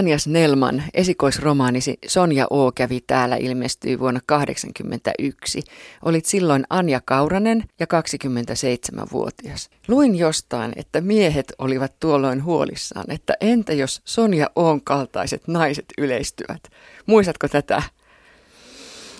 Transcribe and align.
Anjas 0.00 0.26
Nelman, 0.26 0.82
esikoisromaanisi 0.94 1.98
Sonja 2.06 2.46
O. 2.50 2.72
kävi 2.72 3.00
täällä 3.06 3.36
ilmestyi 3.36 3.98
vuonna 3.98 4.20
1981. 4.26 5.62
Olit 6.04 6.24
silloin 6.24 6.64
Anja 6.70 7.00
Kauranen 7.04 7.64
ja 7.80 7.86
27-vuotias. 7.86 9.70
Luin 9.88 10.16
jostain, 10.16 10.72
että 10.76 11.00
miehet 11.00 11.52
olivat 11.58 11.92
tuolloin 12.00 12.44
huolissaan, 12.44 13.10
että 13.10 13.34
entä 13.40 13.72
jos 13.72 14.02
Sonja 14.04 14.50
Oon 14.56 14.82
kaltaiset 14.82 15.48
naiset 15.48 15.86
yleistyvät? 15.98 16.62
Muistatko 17.06 17.48
tätä? 17.48 17.82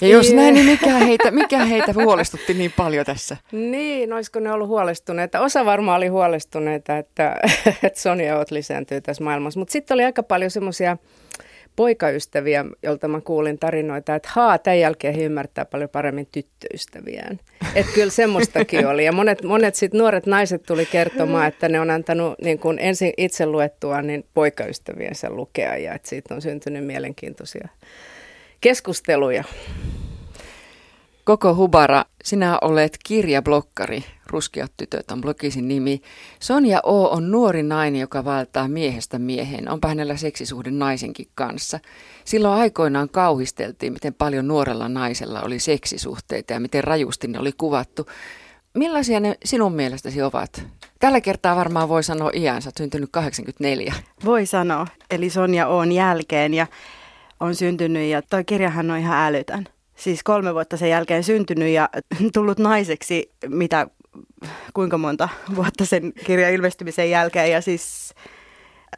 Ja 0.00 0.08
jos 0.08 0.32
näin, 0.32 0.54
niin 0.54 0.66
mikä 0.66 0.98
heitä, 0.98 1.30
mikä 1.30 1.64
heitä 1.64 1.92
huolestutti 1.92 2.54
niin 2.54 2.72
paljon 2.76 3.06
tässä? 3.06 3.36
Niin, 3.52 4.12
olisiko 4.12 4.40
ne 4.40 4.52
ollut 4.52 4.68
huolestuneita? 4.68 5.40
Osa 5.40 5.64
varmaan 5.64 5.96
oli 5.96 6.08
huolestuneita, 6.08 6.98
että, 6.98 7.36
että 7.82 8.00
Sonja 8.00 8.38
Oot 8.38 8.50
lisääntyy 8.50 9.00
tässä 9.00 9.24
maailmassa. 9.24 9.60
Mutta 9.60 9.72
sitten 9.72 9.94
oli 9.94 10.04
aika 10.04 10.22
paljon 10.22 10.50
semmoisia 10.50 10.96
poikaystäviä, 11.76 12.64
jolta 12.82 13.08
mä 13.08 13.20
kuulin 13.20 13.58
tarinoita, 13.58 14.14
että 14.14 14.28
haa, 14.32 14.58
tämän 14.58 14.80
jälkeen 14.80 15.14
he 15.14 15.22
ymmärtää 15.22 15.64
paljon 15.64 15.90
paremmin 15.90 16.28
tyttöystäviään. 16.32 17.40
Että 17.74 17.92
kyllä 17.92 18.10
semmoistakin 18.10 18.86
oli. 18.86 19.04
Ja 19.04 19.12
monet, 19.12 19.42
monet 19.42 19.74
sit 19.74 19.94
nuoret 19.94 20.26
naiset 20.26 20.62
tuli 20.62 20.86
kertomaan, 20.86 21.48
että 21.48 21.68
ne 21.68 21.80
on 21.80 21.90
antanut 21.90 22.34
niin 22.42 22.58
kun 22.58 22.78
ensin 22.78 23.12
itse 23.16 23.46
luettua 23.46 24.02
niin 24.02 24.24
poikaystäviensä 24.34 25.30
lukea 25.30 25.76
ja 25.76 25.94
että 25.94 26.08
siitä 26.08 26.34
on 26.34 26.42
syntynyt 26.42 26.86
mielenkiintoisia 26.86 27.68
keskusteluja. 28.60 29.44
Koko 31.24 31.54
Hubara, 31.54 32.04
sinä 32.24 32.58
olet 32.62 32.98
kirjablokkari, 33.04 34.04
Ruskeat 34.26 34.72
tytöt 34.76 35.10
on 35.10 35.20
blogisin 35.20 35.68
nimi. 35.68 36.02
Sonja 36.40 36.80
O 36.82 37.10
on 37.10 37.30
nuori 37.30 37.62
nainen, 37.62 38.00
joka 38.00 38.24
valtaa 38.24 38.68
miehestä 38.68 39.18
mieheen. 39.18 39.68
Onpa 39.68 39.88
hänellä 39.88 40.16
seksisuhde 40.16 40.70
naisenkin 40.70 41.28
kanssa. 41.34 41.80
Silloin 42.24 42.60
aikoinaan 42.60 43.08
kauhisteltiin, 43.08 43.92
miten 43.92 44.14
paljon 44.14 44.48
nuorella 44.48 44.88
naisella 44.88 45.42
oli 45.42 45.58
seksisuhteita 45.58 46.52
ja 46.52 46.60
miten 46.60 46.84
rajusti 46.84 47.28
ne 47.28 47.38
oli 47.38 47.52
kuvattu. 47.52 48.06
Millaisia 48.74 49.20
ne 49.20 49.36
sinun 49.44 49.72
mielestäsi 49.72 50.22
ovat? 50.22 50.64
Tällä 50.98 51.20
kertaa 51.20 51.56
varmaan 51.56 51.88
voi 51.88 52.02
sanoa 52.02 52.30
iän, 52.34 52.62
sä 52.62 52.68
oot 52.68 52.76
syntynyt 52.76 53.08
84. 53.12 53.94
Voi 54.24 54.46
sanoa, 54.46 54.86
eli 55.10 55.30
Sonja 55.30 55.66
on 55.66 55.92
jälkeen 55.92 56.54
ja 56.54 56.66
on 57.40 57.54
syntynyt 57.54 58.10
ja 58.10 58.22
toi 58.22 58.44
kirjahan 58.44 58.90
on 58.90 58.98
ihan 58.98 59.26
älytön. 59.26 59.66
Siis 59.96 60.22
kolme 60.22 60.54
vuotta 60.54 60.76
sen 60.76 60.90
jälkeen 60.90 61.24
syntynyt 61.24 61.68
ja 61.68 61.88
tullut 62.34 62.58
naiseksi, 62.58 63.30
mitä 63.48 63.86
kuinka 64.74 64.98
monta 64.98 65.28
vuotta 65.56 65.84
sen 65.84 66.12
kirjan 66.26 66.52
ilmestymisen 66.52 67.10
jälkeen 67.10 67.50
ja 67.50 67.60
siis 67.60 68.14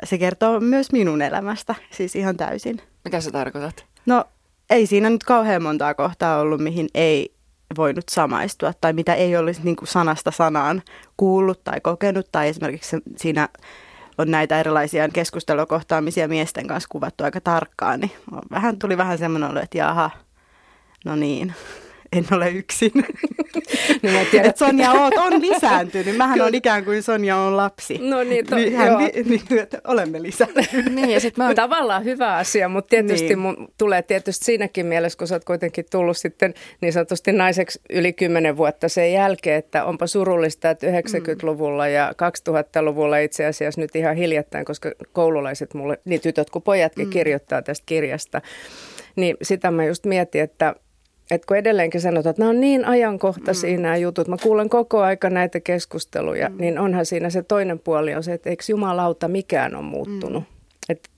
se 0.05 0.19
kertoo 0.19 0.61
myös 0.61 0.93
minun 0.93 1.23
elämästä, 1.23 1.75
siis 1.91 2.17
ihan 2.17 2.37
täysin. 2.37 2.83
Mitä 3.05 3.21
sä 3.21 3.31
tarkoitat? 3.31 3.85
No 4.07 4.25
ei 4.71 4.87
siinä 4.87 5.11
nyt 5.11 5.25
kauhean 5.25 5.63
montaa 5.63 5.95
kohtaa 5.95 6.39
ollut, 6.39 6.61
mihin 6.61 6.89
ei 6.95 7.35
voinut 7.77 8.05
samaistua 8.11 8.73
tai 8.81 8.93
mitä 8.93 9.15
ei 9.15 9.37
olisi 9.37 9.61
niin 9.65 9.77
sanasta 9.85 10.31
sanaan 10.31 10.83
kuullut 11.17 11.65
tai 11.65 11.81
kokenut 11.81 12.29
tai 12.33 12.49
esimerkiksi 12.49 12.97
siinä 13.17 13.49
on 14.19 14.31
näitä 14.31 14.61
erilaisia 14.61 15.09
keskustelukohtaamisia 15.09 16.29
miesten 16.29 16.67
kanssa 16.67 16.89
kuvattu 16.89 17.25
aika 17.25 17.41
tarkkaan, 17.41 18.01
niin 18.01 18.13
vähän, 18.51 18.79
tuli 18.79 18.97
vähän 18.97 19.19
semmoinen 19.19 19.51
olo, 19.51 19.61
että 19.61 19.79
jaha, 19.79 20.11
no 21.05 21.17
niin, 21.17 21.55
en 22.13 22.25
ole 22.31 22.51
yksin. 22.51 22.93
niin 24.03 24.15
mä 24.15 24.25
tiedän. 24.31 24.51
että 24.51 24.59
Sonja 24.59 24.93
oot, 24.93 25.15
on 25.15 25.43
lisääntynyt. 25.43 26.17
Mähän 26.17 26.41
on 26.41 26.55
ikään 26.55 26.85
kuin 26.85 27.03
Sonja 27.03 27.37
on 27.37 27.57
lapsi. 27.57 27.99
No 28.01 28.23
niin, 28.23 28.47
to, 28.47 28.57
niin, 28.57 28.77
hän, 28.77 28.99
niin, 28.99 29.27
niin, 29.29 29.59
että 29.59 29.81
olemme 29.87 30.23
lisääntyneet. 30.23 30.95
niin, 30.95 31.11
ja 31.11 31.21
sit 31.21 31.37
mä 31.37 31.47
oon... 31.47 31.55
Tavallaan 31.55 32.05
hyvä 32.05 32.37
asia, 32.37 32.69
mutta 32.69 32.89
tietysti 32.89 33.29
niin. 33.29 33.39
mun 33.39 33.69
tulee 33.79 34.03
tietysti 34.03 34.45
siinäkin 34.45 34.87
mielessä, 34.87 35.19
kun 35.19 35.29
sä 35.29 35.35
oot 35.35 35.45
kuitenkin 35.45 35.85
tullut 35.91 36.17
sitten 36.17 36.55
niin 36.81 36.93
sanotusti 36.93 37.33
naiseksi 37.33 37.81
yli 37.91 38.13
kymmenen 38.13 38.57
vuotta 38.57 38.89
sen 38.89 39.13
jälkeen, 39.13 39.59
että 39.59 39.85
onpa 39.85 40.07
surullista, 40.07 40.71
että 40.71 40.87
90-luvulla 40.87 41.89
ja 41.89 42.13
2000-luvulla 42.13 43.19
itse 43.19 43.47
asiassa 43.47 43.81
nyt 43.81 43.97
ihan 43.97 44.17
hiljattain, 44.17 44.65
koska 44.65 44.93
koululaiset 45.13 45.75
mulle, 45.75 45.99
niin 46.05 46.21
tytöt 46.21 46.51
kuin 46.51 46.63
pojatkin 46.63 47.07
mm. 47.07 47.11
kirjoittaa 47.11 47.63
tästä 47.63 47.83
kirjasta, 47.87 48.41
niin 49.17 49.37
sitä 49.43 49.71
mä 49.71 49.85
just 49.85 50.07
mietin, 50.07 50.41
että 50.41 50.75
että 51.35 51.47
kun 51.47 51.57
edelleenkin 51.57 52.01
sanotaan, 52.01 52.31
että 52.31 52.43
nämä 52.43 52.51
on 52.51 52.61
niin 52.61 52.85
ajankohtaisia 52.85 53.77
mm. 53.77 53.83
nämä 53.83 53.97
jutut, 53.97 54.29
mä 54.29 54.37
kuulen 54.43 54.69
koko 54.69 55.01
aika 55.01 55.31
näitä 55.31 55.61
keskusteluja, 55.61 56.49
mm. 56.49 56.57
niin 56.59 56.79
onhan 56.79 57.07
siinä 57.07 57.31
se 57.31 57.43
toinen 57.43 57.79
puoli 57.79 58.15
on 58.15 58.23
se, 58.23 58.33
että 58.33 58.51
eikö 58.51 58.65
jumalauta 58.69 59.29
mikään 59.29 59.77
on 59.77 59.85
muuttunut. 59.85 60.43
Mm. 60.43 60.55
Et 60.89 61.09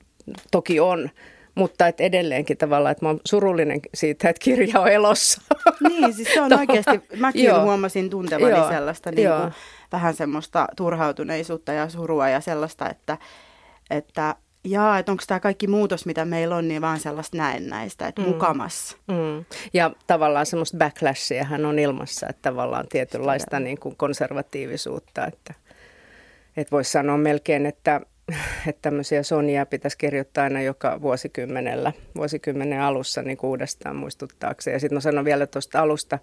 toki 0.50 0.80
on, 0.80 1.10
mutta 1.54 1.88
et 1.88 2.00
edelleenkin 2.00 2.56
tavallaan, 2.56 2.92
että 2.92 3.04
mä 3.04 3.08
oon 3.08 3.20
surullinen 3.24 3.80
siitä, 3.94 4.28
että 4.28 4.44
kirja 4.44 4.80
on 4.80 4.88
elossa. 4.88 5.42
Niin, 5.88 6.14
siis 6.14 6.34
se 6.34 6.40
on 6.40 6.52
oikeasti, 6.58 7.00
mäkin 7.16 7.44
Joo. 7.44 7.62
huomasin 7.62 8.10
tuntevani 8.10 8.56
Joo. 8.56 8.68
sellaista 8.68 9.10
niin 9.10 9.28
kuin, 9.28 9.52
vähän 9.92 10.14
semmoista 10.14 10.68
turhautuneisuutta 10.76 11.72
ja 11.72 11.88
surua 11.88 12.28
ja 12.28 12.40
sellaista, 12.40 12.90
että, 12.90 13.18
että 13.90 14.34
jaa, 14.64 14.98
että 14.98 15.12
onko 15.12 15.24
tämä 15.26 15.40
kaikki 15.40 15.66
muutos, 15.66 16.06
mitä 16.06 16.24
meillä 16.24 16.56
on, 16.56 16.68
niin 16.68 16.82
vaan 16.82 17.00
sellaista 17.00 17.36
näennäistä, 17.36 18.08
että 18.08 18.22
mm. 18.22 18.28
mukamas. 18.28 18.96
Mm. 19.08 19.44
Ja 19.74 19.90
tavallaan 20.06 20.46
semmoista 20.46 20.78
backlashia 20.78 21.46
on 21.68 21.78
ilmassa, 21.78 22.26
että 22.28 22.42
tavallaan 22.42 22.88
tietynlaista 22.88 23.60
niin 23.60 23.80
kuin 23.80 23.96
konservatiivisuutta, 23.96 25.26
että, 25.26 25.54
että 26.56 26.70
voisi 26.70 26.90
sanoa 26.90 27.16
melkein, 27.16 27.66
että, 27.66 28.00
että 28.66 28.82
tämmöisiä 28.82 29.22
Sonia 29.22 29.66
pitäisi 29.66 29.98
kirjoittaa 29.98 30.44
aina 30.44 30.62
joka 30.62 31.00
vuosikymmenellä, 31.02 31.92
vuosikymmenen 32.16 32.80
alussa 32.80 33.22
niin 33.22 33.36
kuin 33.36 33.48
uudestaan 33.48 33.96
muistuttaakseen. 33.96 34.72
Ja 34.72 34.80
sitten 34.80 34.96
mä 34.96 35.00
sanon 35.00 35.24
vielä 35.24 35.46
tuosta 35.46 35.80
alusta, 35.80 36.18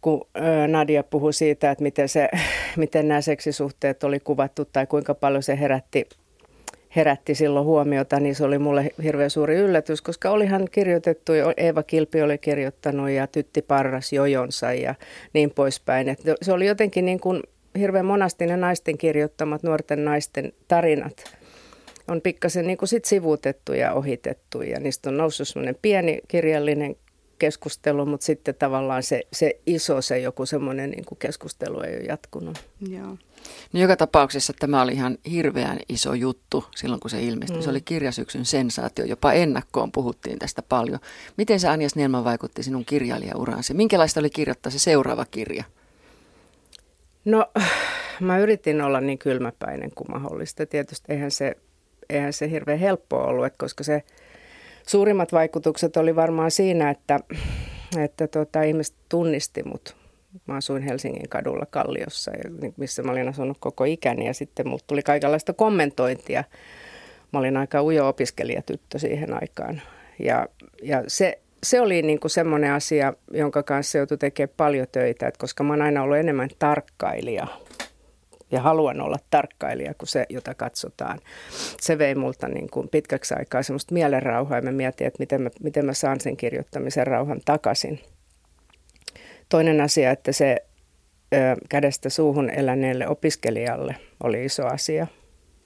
kun 0.00 0.26
Nadia 0.68 1.02
puhui 1.02 1.32
siitä, 1.32 1.70
että 1.70 1.82
miten, 1.82 2.08
se, 2.08 2.28
miten 2.76 3.08
nämä 3.08 3.20
seksisuhteet 3.20 4.04
oli 4.04 4.20
kuvattu 4.20 4.64
tai 4.64 4.86
kuinka 4.86 5.14
paljon 5.14 5.42
se 5.42 5.60
herätti 5.60 6.08
herätti 6.96 7.34
silloin 7.34 7.66
huomiota, 7.66 8.20
niin 8.20 8.34
se 8.34 8.44
oli 8.44 8.58
mulle 8.58 8.90
hirveän 9.02 9.30
suuri 9.30 9.56
yllätys, 9.56 10.02
koska 10.02 10.30
olihan 10.30 10.68
kirjoitettu, 10.70 11.32
Eeva 11.56 11.82
Kilpi 11.82 12.22
oli 12.22 12.38
kirjoittanut 12.38 13.10
ja 13.10 13.26
Tytti 13.26 13.62
Parras 13.62 14.12
jojonsa 14.12 14.72
ja 14.72 14.94
niin 15.32 15.50
poispäin. 15.50 16.08
Et 16.08 16.20
se 16.42 16.52
oli 16.52 16.66
jotenkin 16.66 17.04
niin 17.04 17.20
kuin 17.20 17.42
hirveän 17.78 18.06
monasti 18.06 18.46
ne 18.46 18.56
naisten 18.56 18.98
kirjoittamat 18.98 19.62
nuorten 19.62 20.04
naisten 20.04 20.52
tarinat 20.68 21.24
on 22.08 22.20
pikkasen 22.20 22.66
niin 22.66 22.78
kuin 22.78 22.88
sit 22.88 23.04
sivuutettu 23.04 23.72
ja 23.72 23.92
ohitettu 23.92 24.62
ja 24.62 24.80
niistä 24.80 25.08
on 25.08 25.16
noussut 25.16 25.48
semmoinen 25.48 25.76
pieni 25.82 26.18
kirjallinen 26.28 26.96
keskustelu, 27.38 28.06
mutta 28.06 28.26
sitten 28.26 28.54
tavallaan 28.54 29.02
se, 29.02 29.22
se 29.32 29.60
iso, 29.66 30.02
se 30.02 30.18
joku 30.18 30.46
semmoinen 30.46 30.90
niin 30.90 31.04
kuin 31.04 31.18
keskustelu 31.18 31.80
ei 31.80 31.96
ole 31.96 32.04
jatkunut. 32.04 32.64
Joo. 32.88 33.16
No 33.72 33.80
joka 33.80 33.96
tapauksessa 33.96 34.52
tämä 34.58 34.82
oli 34.82 34.92
ihan 34.92 35.18
hirveän 35.30 35.78
iso 35.88 36.14
juttu 36.14 36.64
silloin, 36.76 37.00
kun 37.00 37.10
se 37.10 37.22
ilmestyi. 37.22 37.58
Mm. 37.58 37.62
Se 37.62 37.70
oli 37.70 37.80
kirjasyksyn 37.80 38.44
sensaatio. 38.44 39.04
Jopa 39.04 39.32
ennakkoon 39.32 39.92
puhuttiin 39.92 40.38
tästä 40.38 40.62
paljon. 40.62 40.98
Miten 41.36 41.60
se 41.60 41.68
Anja 41.68 41.88
Snellman 41.88 42.24
vaikutti 42.24 42.62
sinun 42.62 42.84
kirjailijauraansi? 42.84 43.74
Minkälaista 43.74 44.20
oli 44.20 44.30
kirjoittaa 44.30 44.72
se 44.72 44.78
seuraava 44.78 45.24
kirja? 45.30 45.64
No, 47.24 47.46
mä 48.20 48.38
yritin 48.38 48.80
olla 48.80 49.00
niin 49.00 49.18
kylmäpäinen 49.18 49.90
kuin 49.94 50.10
mahdollista. 50.10 50.66
Tietysti 50.66 51.12
eihän 51.12 51.30
se, 51.30 51.56
eihän 52.10 52.32
se 52.32 52.50
hirveän 52.50 52.78
helppoa 52.78 53.26
ollut, 53.26 53.46
että 53.46 53.58
koska 53.58 53.84
se 53.84 54.02
suurimmat 54.86 55.32
vaikutukset 55.32 55.96
oli 55.96 56.16
varmaan 56.16 56.50
siinä, 56.50 56.90
että, 56.90 57.20
että 57.98 58.26
tota, 58.26 58.62
ihmiset 58.62 58.96
tunnisti 59.08 59.62
mut 59.62 59.96
Mä 60.46 60.56
asuin 60.56 60.82
Helsingin 60.82 61.28
kadulla 61.28 61.66
Kalliossa, 61.70 62.32
missä 62.76 63.02
mä 63.02 63.12
olin 63.12 63.28
asunut 63.28 63.56
koko 63.60 63.84
ikäni 63.84 64.26
ja 64.26 64.34
sitten 64.34 64.68
mulla 64.68 64.84
tuli 64.86 65.02
kaikenlaista 65.02 65.52
kommentointia. 65.52 66.44
Mä 67.32 67.38
olin 67.38 67.56
aika 67.56 67.82
ujo 67.82 68.08
opiskelijatyttö 68.08 68.98
siihen 68.98 69.34
aikaan 69.42 69.82
ja, 70.18 70.48
ja 70.82 71.04
se, 71.06 71.38
se 71.62 71.80
oli 71.80 72.02
niin 72.02 72.20
kuin 72.20 72.30
semmoinen 72.30 72.72
asia, 72.72 73.12
jonka 73.30 73.62
kanssa 73.62 73.98
joutui 73.98 74.18
tekemään 74.18 74.54
paljon 74.56 74.86
töitä, 74.92 75.26
että 75.26 75.38
koska 75.38 75.64
mä 75.64 75.72
oon 75.72 75.82
aina 75.82 76.02
ollut 76.02 76.16
enemmän 76.16 76.48
tarkkailija 76.58 77.46
ja 78.50 78.60
haluan 78.60 79.00
olla 79.00 79.18
tarkkailija 79.30 79.94
kuin 79.94 80.08
se, 80.08 80.26
jota 80.28 80.54
katsotaan. 80.54 81.20
Se 81.80 81.98
vei 81.98 82.14
multa 82.14 82.48
niin 82.48 82.70
kuin 82.70 82.88
pitkäksi 82.88 83.34
aikaa 83.38 83.62
semmoista 83.62 83.94
mielenrauhaa 83.94 84.58
ja 84.58 84.62
mä 84.62 84.72
mietin, 84.72 85.06
että 85.06 85.22
miten 85.22 85.42
mä, 85.42 85.50
miten 85.62 85.86
mä 85.86 85.94
saan 85.94 86.20
sen 86.20 86.36
kirjoittamisen 86.36 87.06
rauhan 87.06 87.40
takaisin– 87.44 88.00
Toinen 89.48 89.80
asia, 89.80 90.10
että 90.10 90.32
se 90.32 90.56
ö, 91.34 91.36
kädestä 91.68 92.08
suuhun 92.08 92.50
eläneelle 92.50 93.08
opiskelijalle 93.08 93.96
oli 94.22 94.44
iso 94.44 94.66
asia. 94.66 95.06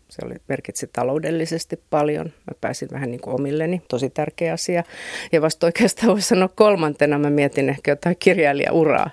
Se 0.09 0.27
oli, 0.27 0.35
merkitsi 0.49 0.87
taloudellisesti 0.93 1.83
paljon. 1.91 2.27
Mä 2.27 2.53
pääsin 2.61 2.89
vähän 2.93 3.11
niin 3.11 3.21
kuin 3.21 3.35
omilleni, 3.35 3.83
tosi 3.89 4.11
tärkeä 4.11 4.53
asia. 4.53 4.85
Ja 5.33 5.43
vasta 5.43 5.67
oikeastaan 5.67 6.09
voisi 6.09 6.29
sanoa 6.29 6.49
kolmantena 6.49 7.19
mä 7.19 7.31
mietin 7.31 7.69
ehkä 7.69 7.91
jotain 7.91 8.17
kirjailijauraa. 8.19 9.11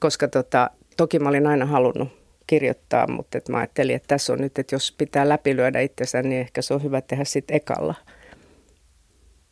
Koska 0.00 0.28
tota, 0.28 0.70
toki 0.96 1.18
mä 1.18 1.28
olin 1.28 1.46
aina 1.46 1.66
halunnut 1.66 2.25
kirjoittaa, 2.46 3.06
mutta 3.06 3.38
että 3.38 3.52
mä 3.52 3.58
ajattelin, 3.58 3.96
että 3.96 4.08
tässä 4.08 4.32
on 4.32 4.40
nyt, 4.40 4.58
että 4.58 4.74
jos 4.74 4.94
pitää 4.98 5.28
läpilyödä 5.28 5.80
itsensä, 5.80 6.22
niin 6.22 6.40
ehkä 6.40 6.62
se 6.62 6.74
on 6.74 6.82
hyvä 6.82 7.00
tehdä 7.00 7.24
sitten 7.24 7.56
ekalla. 7.56 7.94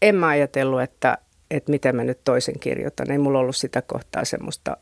En 0.03 0.15
mä 0.15 0.29
ajatellut, 0.29 0.83
että, 0.83 1.19
että 1.51 1.71
miten 1.71 1.97
mä 1.97 2.05
nyt 2.05 2.19
toisen 2.25 2.59
kirjoitan. 2.59 3.11
Ei 3.11 3.19
mulla 3.19 3.39
ollut 3.39 3.57
sitä 3.57 3.83
kohtaa 3.83 4.25
semmoista 4.25 4.77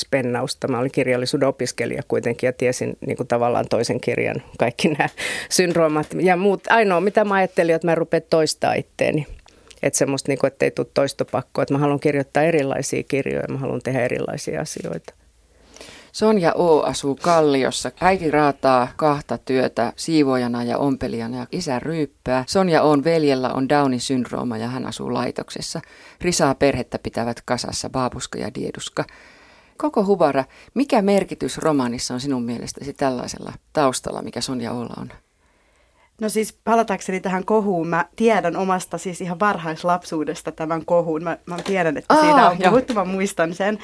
spennausta. 0.00 0.68
Mä 0.68 0.78
olin 0.78 0.90
kirjallisuuden 0.92 1.48
opiskelija 1.48 2.02
kuitenkin 2.08 2.46
ja 2.46 2.52
tiesin 2.52 2.96
niin 3.06 3.16
kuin 3.16 3.26
tavallaan 3.26 3.66
toisen 3.70 4.00
kirjan 4.00 4.42
kaikki 4.58 4.88
nämä 4.88 5.08
syndroomat 5.50 6.06
ja 6.20 6.36
muut. 6.36 6.60
Ainoa, 6.70 7.00
mitä 7.00 7.24
mä 7.24 7.34
ajattelin, 7.34 7.74
että 7.74 7.86
mä 7.86 7.94
rupean 7.94 8.22
toistaa 8.30 8.74
itteeni. 8.74 9.26
Että 9.82 9.98
semmoista, 9.98 10.30
niin 10.30 10.38
kuin, 10.38 10.48
että 10.48 10.64
ei 10.64 10.70
tule 10.70 10.86
toistopakkoa. 10.94 11.62
Että 11.62 11.74
mä 11.74 11.78
haluan 11.78 12.00
kirjoittaa 12.00 12.42
erilaisia 12.42 13.02
kirjoja, 13.02 13.48
mä 13.48 13.58
haluan 13.58 13.80
tehdä 13.84 14.04
erilaisia 14.04 14.60
asioita. 14.60 15.14
Sonja 16.14 16.52
O. 16.54 16.82
asuu 16.82 17.18
Kalliossa. 17.22 17.92
Äiti 18.00 18.30
raataa 18.30 18.88
kahta 18.96 19.38
työtä 19.38 19.92
siivoojana 19.96 20.64
ja 20.64 20.78
ompelijana 20.78 21.36
ja 21.36 21.46
isä 21.52 21.78
ryyppää. 21.78 22.44
Sonja 22.48 22.82
on 22.82 23.04
veljellä 23.04 23.52
on 23.52 23.68
Downin 23.68 24.00
syndrooma 24.00 24.58
ja 24.58 24.68
hän 24.68 24.86
asuu 24.86 25.14
laitoksessa. 25.14 25.80
Risaa 26.20 26.54
perhettä 26.54 26.98
pitävät 26.98 27.40
kasassa 27.44 27.90
Baabuska 27.90 28.38
ja 28.38 28.54
Dieduska. 28.54 29.04
Koko 29.76 30.04
Hubara, 30.04 30.44
mikä 30.74 31.02
merkitys 31.02 31.58
romaanissa 31.58 32.14
on 32.14 32.20
sinun 32.20 32.42
mielestäsi 32.42 32.92
tällaisella 32.92 33.52
taustalla, 33.72 34.22
mikä 34.22 34.40
Sonja 34.40 34.72
Olla 34.72 34.94
on? 35.00 35.08
No 36.20 36.28
siis 36.28 36.58
palatakseni 36.64 37.20
tähän 37.20 37.44
kohuun, 37.44 37.88
mä 37.88 38.06
tiedän 38.16 38.56
omasta 38.56 38.98
siis 38.98 39.20
ihan 39.20 39.40
varhaislapsuudesta 39.40 40.52
tämän 40.52 40.84
kohun. 40.84 41.24
Mä, 41.24 41.38
mä 41.46 41.56
tiedän, 41.64 41.96
että 41.96 42.14
Aa, 42.14 42.20
siitä 42.20 42.50
on 42.50 42.56
puhuttu, 42.70 42.94
mä 42.94 43.04
muistan 43.04 43.54
sen. 43.54 43.78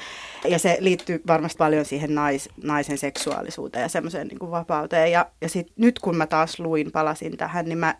Ja 0.47 0.59
se 0.59 0.77
liittyy 0.79 1.21
varmasti 1.27 1.57
paljon 1.57 1.85
siihen 1.85 2.15
nais, 2.15 2.49
naisen 2.63 2.97
seksuaalisuuteen 2.97 3.83
ja 3.83 3.89
semmoiseen 3.89 4.27
niin 4.27 4.39
kuin 4.39 4.51
vapauteen. 4.51 5.11
Ja, 5.11 5.25
ja 5.41 5.49
sit, 5.49 5.71
nyt 5.77 5.99
kun 5.99 6.17
mä 6.17 6.27
taas 6.27 6.59
luin, 6.59 6.91
palasin 6.91 7.37
tähän, 7.37 7.65
niin 7.65 7.77
mä 7.77 7.95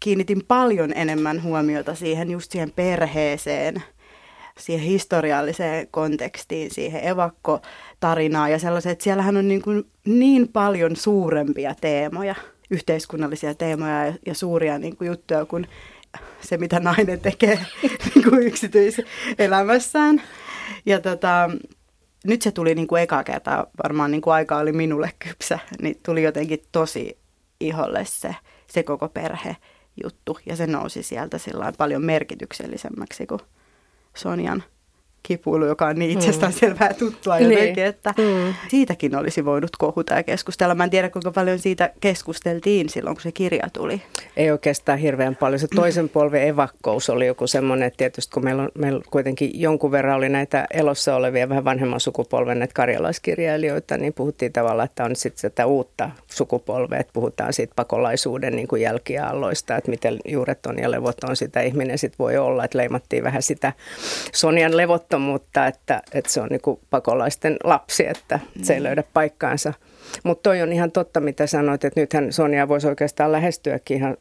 kiinnitin 0.00 0.42
paljon 0.48 0.92
enemmän 0.94 1.42
huomiota 1.42 1.94
siihen 1.94 2.30
just 2.30 2.52
siihen 2.52 2.72
perheeseen– 2.76 3.82
siihen 4.58 4.86
historialliseen 4.86 5.88
kontekstiin, 5.90 6.70
siihen 6.74 7.04
evakkotarinaan 7.04 8.52
ja 8.52 8.58
sellaiset, 8.58 8.92
että 8.92 9.04
siellähän 9.04 9.36
on 9.36 9.48
niin, 9.48 9.62
kuin 9.62 9.84
niin 10.04 10.48
paljon 10.48 10.96
suurempia 10.96 11.74
teemoja, 11.80 12.34
yhteiskunnallisia 12.70 13.54
teemoja 13.54 14.14
ja, 14.26 14.34
suuria 14.34 14.78
niin 14.78 14.96
kuin 14.96 15.08
juttuja 15.08 15.44
kuin 15.44 15.66
se, 16.40 16.56
mitä 16.56 16.80
nainen 16.80 17.20
tekee 17.20 17.58
niin 18.14 18.24
kuin 18.30 18.42
yksityiselämässään. 18.42 20.22
Ja 20.86 21.00
tota, 21.00 21.50
nyt 22.24 22.42
se 22.42 22.50
tuli 22.50 22.74
niin 22.74 22.86
kuin 22.86 23.02
eka 23.02 23.24
kertaa, 23.24 23.66
varmaan 23.82 24.10
niin 24.10 24.22
kuin 24.22 24.34
aika 24.34 24.58
oli 24.58 24.72
minulle 24.72 25.10
kypsä, 25.18 25.58
niin 25.82 26.00
tuli 26.02 26.22
jotenkin 26.22 26.62
tosi 26.72 27.18
iholle 27.60 28.04
se, 28.04 28.34
se 28.66 28.82
koko 28.82 29.08
perhe 29.08 29.56
juttu. 30.04 30.38
Ja 30.46 30.56
se 30.56 30.66
nousi 30.66 31.02
sieltä 31.02 31.38
paljon 31.78 32.04
merkityksellisemmäksi 32.04 33.26
kuin 33.26 33.40
Sonjan 34.16 34.64
kipuilu, 35.26 35.66
joka 35.66 35.86
on 35.86 35.96
niin 35.96 36.10
mm. 36.10 36.18
itsestään 36.18 36.52
selvää 36.52 36.94
tuttua 36.94 37.38
niin. 37.38 37.50
jotenkin, 37.50 37.84
että 37.84 38.14
mm. 38.18 38.54
siitäkin 38.68 39.16
olisi 39.16 39.44
voinut 39.44 39.70
kohuta 39.78 40.14
ja 40.14 40.22
keskustella. 40.22 40.74
Mä 40.74 40.84
en 40.84 40.90
tiedä, 40.90 41.10
kuinka 41.10 41.30
paljon 41.30 41.58
siitä 41.58 41.90
keskusteltiin 42.00 42.88
silloin, 42.88 43.16
kun 43.16 43.22
se 43.22 43.32
kirja 43.32 43.68
tuli. 43.72 44.02
Ei 44.36 44.50
oikeastaan 44.50 44.98
hirveän 44.98 45.36
paljon. 45.36 45.58
Se 45.58 45.68
toisen 45.74 46.08
polven 46.08 46.48
evakkous 46.48 47.10
oli 47.10 47.26
joku 47.26 47.46
semmoinen, 47.46 47.86
että 47.86 47.96
tietysti 47.96 48.32
kun 48.34 48.44
meillä, 48.44 48.62
on, 48.62 48.68
meillä 48.78 49.00
kuitenkin 49.10 49.50
jonkun 49.60 49.90
verran 49.90 50.16
oli 50.16 50.28
näitä 50.28 50.66
elossa 50.70 51.16
olevia 51.16 51.48
vähän 51.48 51.64
vanhemman 51.64 52.00
sukupolven 52.00 52.58
näitä 52.58 52.74
karjalaiskirjailijoita, 52.74 53.96
niin 53.96 54.12
puhuttiin 54.12 54.52
tavallaan, 54.52 54.86
että 54.86 55.04
on 55.04 55.16
sitten 55.16 55.40
sitä 55.40 55.66
uutta 55.66 56.10
sukupolvea, 56.30 56.98
että 56.98 57.12
puhutaan 57.12 57.52
siitä 57.52 57.72
pakolaisuuden 57.76 58.56
niin 58.56 58.68
kuin 58.68 58.82
jälkiaalloista, 58.82 59.76
että 59.76 59.90
miten 59.90 60.18
juuret 60.24 60.66
on 60.66 60.78
ja 60.78 60.90
levot 60.90 61.24
on 61.24 61.36
sitä 61.36 61.60
ihminen 61.60 61.98
sitten 61.98 62.18
voi 62.18 62.36
olla, 62.36 62.64
että 62.64 62.78
leimattiin 62.78 63.24
vähän 63.24 63.42
sitä 63.42 63.72
Sonjan 64.32 64.76
levottomuutta 64.76 65.15
levottomuutta, 65.16 65.66
että, 65.66 66.02
että 66.12 66.30
se 66.30 66.40
on 66.40 66.48
niin 66.50 66.78
pakolaisten 66.90 67.56
lapsi, 67.64 68.06
että 68.06 68.40
se 68.62 68.74
ei 68.74 68.80
mm. 68.80 68.84
löydä 68.84 69.04
paikkaansa. 69.14 69.72
Mutta 70.24 70.42
toi 70.42 70.62
on 70.62 70.72
ihan 70.72 70.92
totta, 70.92 71.20
mitä 71.20 71.46
sanoit, 71.46 71.84
että 71.84 72.00
nythän 72.00 72.32
Sonia 72.32 72.68
voisi 72.68 72.88
oikeastaan 72.88 73.32
lähestyäkin 73.32 73.96
ihan 73.96 74.16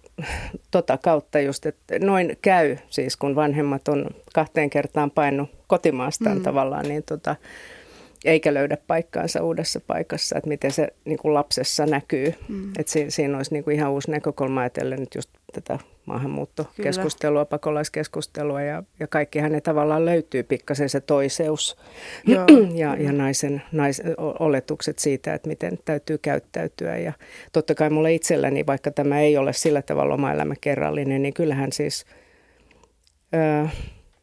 tota 0.71 0.97
kautta 0.97 1.39
just, 1.39 1.65
että 1.65 1.99
noin 1.99 2.37
käy 2.41 2.77
siis, 2.89 3.17
kun 3.17 3.35
vanhemmat 3.35 3.87
on 3.87 4.09
kahteen 4.33 4.69
kertaan 4.69 5.11
painut 5.11 5.49
kotimaastaan 5.67 6.37
mm. 6.37 6.43
tavallaan, 6.43 6.87
niin 6.87 7.03
tota, 7.03 7.35
eikä 8.25 8.53
löydä 8.53 8.77
paikkaansa 8.87 9.43
uudessa 9.43 9.79
paikassa, 9.79 10.37
että 10.37 10.49
miten 10.49 10.71
se 10.71 10.87
niin 11.05 11.17
kuin 11.17 11.33
lapsessa 11.33 11.85
näkyy. 11.85 12.33
Mm. 12.47 12.69
Että 12.79 12.91
siinä, 12.91 13.09
siinä 13.09 13.37
olisi 13.37 13.53
niin 13.53 13.63
kuin 13.63 13.75
ihan 13.75 13.91
uusi 13.91 14.11
näkökulma 14.11 14.61
ajatellen 14.61 14.99
nyt 14.99 15.15
just 15.15 15.29
tätä 15.53 15.79
maahanmuuttokeskustelua, 16.05 17.45
Kyllä. 17.45 17.49
pakolaiskeskustelua 17.49 18.61
ja, 18.61 18.83
ja 18.99 19.07
kaikkihan 19.07 19.51
ne 19.51 19.61
tavallaan 19.61 20.05
löytyy 20.05 20.43
pikkasen 20.43 20.89
se 20.89 21.01
toiseus 21.01 21.77
Joo. 22.27 22.45
ja, 22.73 22.95
ja 22.95 23.11
naisen, 23.11 23.61
nais, 23.71 24.01
oletukset 24.39 24.99
siitä, 24.99 25.33
että 25.33 25.49
miten 25.49 25.79
täytyy 25.85 26.17
käyttäytyä. 26.17 26.97
Ja 26.97 27.13
totta 27.51 27.75
kai 27.75 27.89
mulle 27.89 28.13
itselläni, 28.13 28.65
vaikka 28.67 28.91
tämä 28.91 29.19
ei 29.19 29.37
ole 29.37 29.53
sillä 29.53 29.81
tavalla 29.81 30.13
oma 30.13 30.31
elämä 30.31 30.53
kerrallinen, 30.61 31.21
niin 31.21 31.33
kyllähän 31.33 31.71
siis 31.71 32.05
ö, 33.33 33.67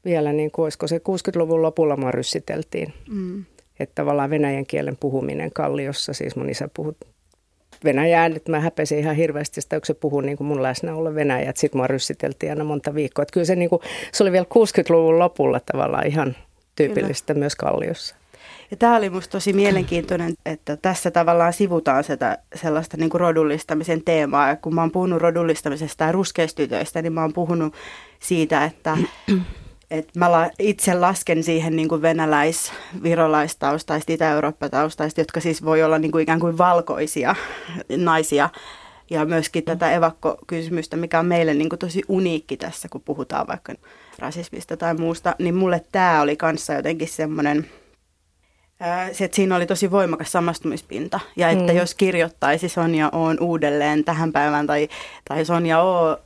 vielä 0.05 0.33
niin 0.33 0.51
kuin, 0.51 0.65
olisiko 0.65 0.87
se 0.87 0.99
60-luvun 0.99 1.63
lopulla 1.63 1.97
mua 1.97 2.11
ryssiteltiin. 2.11 2.93
Mm. 3.09 3.45
Että 3.81 3.95
tavallaan 3.95 4.31
venäjän 4.31 4.67
kielen 4.67 4.97
puhuminen 4.97 5.53
Kalliossa, 5.53 6.13
siis 6.13 6.37
mun 6.37 6.51
isä 6.51 6.69
puhui 6.75 6.95
Venäjää, 7.85 8.29
nyt 8.29 8.49
mä 8.49 8.61
häpesin 8.61 8.99
ihan 8.99 9.17
hirveästi 9.17 9.61
sitä, 9.61 9.81
kun 9.81 9.87
se 9.87 9.95
puhui 9.95 10.23
niin 10.23 10.37
kuin 10.37 10.47
mun 10.47 10.63
läsnä 10.63 10.93
Venäjä, 11.15 11.51
että 11.51 11.61
sit 11.61 11.75
mua 11.75 11.87
ryssiteltiin 11.87 12.53
aina 12.53 12.65
monta 12.65 12.95
viikkoa. 12.95 13.23
Että 13.23 13.33
kyllä 13.33 13.45
se, 13.45 13.57
niin 13.57 13.71
kuin, 13.71 13.83
se 14.13 14.25
oli 14.25 14.33
vielä 14.33 14.47
60-luvun 14.55 15.19
lopulla 15.19 15.61
tavallaan 15.61 16.07
ihan 16.07 16.37
tyypillistä 16.77 17.35
kyllä. 17.35 17.39
myös 17.39 17.57
Kalliossa. 17.57 18.15
Ja 18.71 18.77
tämä 18.77 18.97
oli 18.97 19.11
minusta 19.11 19.33
tosi 19.33 19.53
mielenkiintoinen, 19.53 20.35
että 20.47 20.77
tässä 20.77 21.11
tavallaan 21.11 21.53
sivutaan 21.53 22.05
sitä 22.05 22.39
sellaista 22.55 22.97
niin 22.97 23.11
kuin 23.11 23.21
rodullistamisen 23.21 24.03
teemaa. 24.05 24.49
Ja 24.49 24.57
kun 24.57 24.75
mä 24.75 24.81
oon 24.81 24.91
puhunut 24.91 25.23
rodullistamisesta 25.23 26.05
ja 26.05 26.13
ruskeistytöistä, 26.13 27.03
niin 27.03 27.13
mä 27.13 27.21
oon 27.21 27.33
puhunut 27.33 27.75
siitä, 28.21 28.65
että 28.65 28.97
et 29.93 30.17
mä 30.17 30.33
la, 30.33 30.51
itse 30.59 30.95
lasken 30.95 31.43
siihen 31.43 31.77
niin 31.77 31.89
kuin 31.89 32.03
venäläis, 32.03 32.73
virolaistaustaista, 33.03 34.13
itä-eurooppa-taustaista, 34.13 35.21
jotka 35.21 35.41
siis 35.41 35.65
voi 35.65 35.83
olla 35.83 35.99
niin 35.99 36.13
kuin 36.13 36.23
ikään 36.23 36.41
kuin 36.41 36.59
valkoisia 36.59 37.35
naisia. 37.97 38.51
Ja 39.11 39.25
myöskin 39.25 39.65
tätä 39.65 39.93
evakkokysymystä, 39.93 40.97
mikä 40.97 41.19
on 41.19 41.27
meille 41.27 41.55
niin 41.55 41.69
kuin 41.69 41.79
tosi 41.79 42.03
uniikki 42.09 42.57
tässä, 42.57 42.89
kun 42.89 43.01
puhutaan 43.01 43.47
vaikka 43.47 43.75
rasismista 44.19 44.77
tai 44.77 44.95
muusta, 44.95 45.35
niin 45.39 45.55
mulle 45.55 45.83
tämä 45.93 46.21
oli 46.21 46.37
kanssa 46.37 46.73
jotenkin 46.73 47.09
semmoinen, 47.09 47.67
se, 49.13 49.25
että 49.25 49.37
siinä 49.37 49.57
oli 49.57 49.67
tosi 49.67 49.91
voimakas 49.91 50.33
samastumispinta. 50.33 51.21
Ja 51.37 51.49
että 51.51 51.73
mm. 51.73 51.79
jos 51.79 51.95
kirjoittaisi 51.95 52.69
Sonja 52.69 53.09
on 53.13 53.41
uudelleen 53.41 54.05
tähän 54.05 54.33
päivään 54.33 54.67
tai, 54.67 54.89
tai 55.29 55.45
Sonja 55.45 55.83
O 55.83 56.19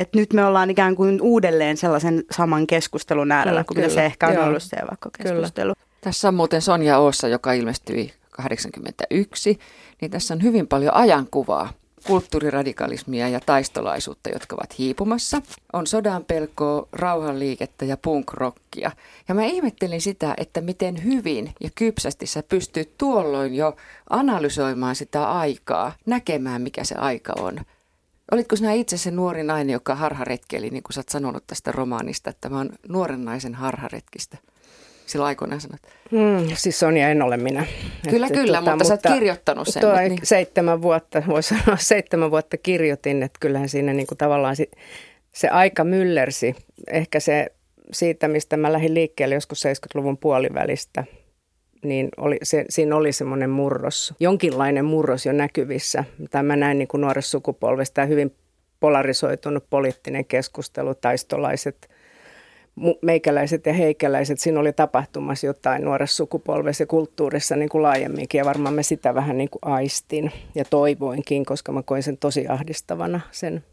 että 0.00 0.18
nyt 0.18 0.32
me 0.32 0.44
ollaan 0.44 0.70
ikään 0.70 0.96
kuin 0.96 1.20
uudelleen 1.20 1.76
sellaisen 1.76 2.24
saman 2.30 2.66
keskustelun 2.66 3.32
äärellä, 3.32 3.64
kuin 3.64 3.78
mitä 3.78 3.94
se 3.94 4.04
ehkä 4.04 4.28
on 4.28 4.34
Joo. 4.34 4.46
ollut 4.46 4.62
se 4.62 4.76
keskustelu. 5.22 5.72
Tässä 6.00 6.28
on 6.28 6.34
muuten 6.34 6.62
Sonja 6.62 6.98
Oossa, 6.98 7.28
joka 7.28 7.52
ilmestyi 7.52 8.12
81, 8.30 9.58
niin 10.00 10.10
tässä 10.10 10.34
on 10.34 10.42
hyvin 10.42 10.68
paljon 10.68 10.94
ajankuvaa 10.94 11.72
kulttuuriradikalismia 12.06 13.28
ja 13.28 13.40
taistolaisuutta, 13.46 14.30
jotka 14.30 14.56
ovat 14.56 14.78
hiipumassa. 14.78 15.42
On 15.72 15.86
sodan 15.86 16.24
pelkoa, 16.24 16.88
rauhanliikettä 16.92 17.84
ja 17.84 17.96
punk-rockia. 17.96 18.90
Ja 19.28 19.34
mä 19.34 19.44
ihmettelin 19.44 20.00
sitä, 20.00 20.34
että 20.36 20.60
miten 20.60 21.04
hyvin 21.04 21.52
ja 21.60 21.70
kypsästi 21.74 22.26
sä 22.26 22.42
pystyt 22.42 22.98
tuolloin 22.98 23.54
jo 23.54 23.76
analysoimaan 24.10 24.96
sitä 24.96 25.30
aikaa, 25.30 25.92
näkemään 26.06 26.62
mikä 26.62 26.84
se 26.84 26.94
aika 26.94 27.32
on. 27.38 27.60
Olitko 28.30 28.56
sinä 28.56 28.72
itse 28.72 28.96
se 28.96 29.10
nuori 29.10 29.42
nainen, 29.42 29.72
joka 29.72 29.94
harharetkeli, 29.94 30.70
niin 30.70 30.82
kuin 30.82 30.92
sä 30.92 31.00
oot 31.00 31.08
sanonut 31.08 31.46
tästä 31.46 31.72
romaanista, 31.72 32.30
että 32.30 32.48
tämä 32.48 32.60
on 32.60 32.70
nuoren 32.88 33.24
naisen 33.24 33.54
harharetkistä? 33.54 34.38
Silloin 35.06 35.28
aikoinaan 35.28 35.60
sanot. 35.60 35.80
Hmm, 36.10 36.56
siis 36.56 36.78
Sonja 36.78 37.08
en 37.08 37.22
ole 37.22 37.36
minä. 37.36 37.66
Kyllä, 38.10 38.26
että, 38.26 38.38
kyllä, 38.38 38.58
tota, 38.58 38.70
mutta 38.70 38.84
sä 38.84 38.94
oot 38.94 39.14
kirjoittanut 39.14 39.68
sen. 39.68 39.80
Tuo 39.80 39.96
niin. 39.96 40.18
Seitsemän 40.22 40.82
vuotta, 40.82 41.22
voi 41.26 41.42
sanoa 41.42 41.76
seitsemän 41.92 42.30
vuotta 42.30 42.56
kirjoitin, 42.56 43.22
että 43.22 43.38
kyllähän 43.40 43.68
siinä 43.68 43.92
niin 43.92 44.06
kuin 44.06 44.18
tavallaan 44.18 44.56
se, 44.56 44.66
se 45.32 45.48
aika 45.48 45.84
myllersi. 45.84 46.54
Ehkä 46.90 47.20
se 47.20 47.46
siitä, 47.92 48.28
mistä 48.28 48.56
mä 48.56 48.72
lähdin 48.72 48.94
liikkeelle 48.94 49.34
joskus 49.34 49.64
70-luvun 49.64 50.18
puolivälistä, 50.18 51.04
niin 51.84 52.08
oli, 52.16 52.38
se, 52.42 52.64
siinä 52.68 52.96
oli 52.96 53.12
semmoinen 53.12 53.50
murros, 53.50 54.14
jonkinlainen 54.20 54.84
murros 54.84 55.26
jo 55.26 55.32
näkyvissä. 55.32 56.04
Tämä 56.30 56.42
mä 56.42 56.56
näin 56.56 56.78
niin 56.78 56.88
kuin 56.88 57.00
nuoressa 57.00 57.30
sukupolvesta 57.30 58.04
hyvin 58.04 58.34
polarisoitunut 58.80 59.64
poliittinen 59.70 60.24
keskustelu, 60.24 60.94
taistolaiset 60.94 61.90
meikäläiset 63.02 63.66
ja 63.66 63.72
heikäläiset, 63.72 64.38
siinä 64.38 64.60
oli 64.60 64.72
tapahtumassa 64.72 65.46
jotain 65.46 65.84
nuoressa 65.84 66.16
sukupolvessa 66.16 66.82
ja 66.82 66.86
kulttuurissa 66.86 67.56
niin 67.56 67.68
kuin 67.68 67.82
laajemminkin 67.82 68.38
ja 68.38 68.44
varmaan 68.44 68.74
me 68.74 68.82
sitä 68.82 69.14
vähän 69.14 69.38
niin 69.38 69.50
kuin 69.50 69.72
aistin 69.72 70.32
ja 70.54 70.64
toivoinkin, 70.64 71.44
koska 71.44 71.72
mä 71.72 71.82
koin 71.82 72.02
sen 72.02 72.16
tosi 72.16 72.48
ahdistavana 72.48 73.20
sen 73.30 73.64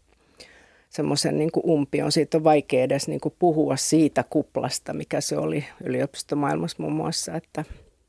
semmoisen 0.89 1.37
niin 1.37 1.49
umpion. 1.67 2.11
Siitä 2.11 2.37
on 2.37 2.43
vaikea 2.43 2.83
edes 2.83 3.07
niin 3.07 3.19
kuin 3.19 3.35
puhua 3.39 3.75
siitä 3.75 4.23
kuplasta, 4.29 4.93
mikä 4.93 5.21
se 5.21 5.37
oli 5.37 5.65
yliopistomaailmassa 5.83 6.77
muun 6.79 6.93
muassa, 6.93 7.35
että, 7.35 7.63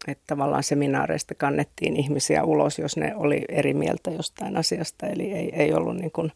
että 0.09 0.25
tavallaan 0.27 0.63
seminaareista 0.63 1.35
kannettiin 1.35 1.97
ihmisiä 1.97 2.45
ulos, 2.45 2.79
jos 2.79 2.97
ne 2.97 3.17
oli 3.17 3.45
eri 3.49 3.75
mieltä 3.75 4.11
jostain 4.11 4.57
asiasta, 4.57 5.07
eli 5.07 5.33
ei, 5.33 5.51
ei 5.55 5.73
ollut 5.73 5.97
niin 5.97 6.11
kuin 6.11 6.33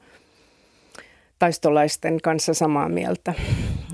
taistolaisten 1.39 2.21
kanssa 2.23 2.55
samaa 2.55 2.89
mieltä. 2.89 3.35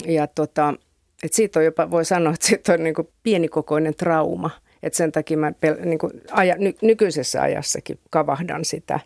Ja 0.07 0.27
tota, 0.27 0.75
et 1.23 1.33
siitä 1.33 1.59
on 1.59 1.65
jopa, 1.65 1.91
voi 1.91 2.05
sanoa, 2.05 2.35
että 2.35 2.47
siitä 2.47 2.73
on 2.73 2.83
niin 2.83 2.95
kuin 2.95 3.09
pienikokoinen 3.23 3.95
trauma. 3.95 4.51
Et 4.83 4.95
sen 4.95 5.13
takia 5.13 5.39
mä 5.39 5.51
pel- 5.51 5.87
niin 5.87 5.99
kuin 5.99 6.13
aja, 6.31 6.55
ny, 6.59 6.75
nykyisessä 6.83 7.43
ajassakin 7.43 7.99
kavahdan 8.11 8.65
sitä 8.65 9.01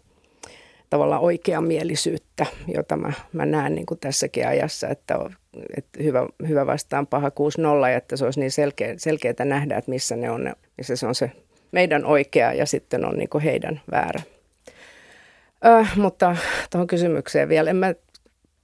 tavallaan 0.92 1.22
oikeamielisyyttä, 1.22 2.46
jota 2.74 2.96
mä, 2.96 3.12
mä 3.32 3.46
näen 3.46 3.74
niin 3.74 3.86
kuin 3.86 4.00
tässäkin 4.00 4.48
ajassa, 4.48 4.88
että, 4.88 5.18
on, 5.18 5.34
että 5.76 6.02
hyvä, 6.02 6.26
hyvä 6.48 6.66
vastaan 6.66 7.06
paha 7.06 7.28
6-0 7.28 7.88
ja 7.90 7.96
että 7.96 8.16
se 8.16 8.24
olisi 8.24 8.40
niin 8.40 8.50
selkeä, 8.50 8.94
selkeää 8.96 9.44
nähdä, 9.44 9.76
että 9.76 9.90
missä, 9.90 10.16
ne 10.16 10.30
on, 10.30 10.52
missä 10.78 10.96
se 10.96 11.06
on 11.06 11.14
se 11.14 11.30
meidän 11.70 12.04
oikea 12.04 12.52
ja 12.52 12.66
sitten 12.66 13.04
on 13.04 13.16
niin 13.16 13.28
kuin 13.28 13.44
heidän 13.44 13.80
väärä. 13.90 14.22
Äh, 15.66 15.96
mutta 15.96 16.36
tuohon 16.70 16.86
kysymykseen 16.86 17.48
vielä, 17.48 17.70
en 17.70 17.76
mä 17.76 17.94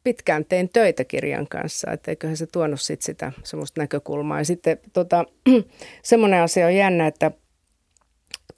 pitkään 0.04 0.44
tein 0.44 0.68
töitä 0.68 1.04
kirjan 1.04 1.48
kanssa, 1.48 1.90
että 1.90 2.10
eiköhän 2.10 2.36
se 2.36 2.46
tuonut 2.46 2.80
sit 2.80 3.02
sitä 3.02 3.32
semmoista 3.44 3.80
näkökulmaa. 3.80 4.38
Ja 4.38 4.44
sitten 4.44 4.78
tota, 4.92 5.24
semmoinen 6.02 6.42
asia 6.42 6.66
on 6.66 6.74
jännä, 6.74 7.06
että 7.06 7.30